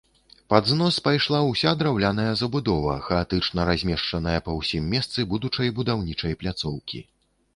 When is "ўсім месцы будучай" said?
4.59-5.73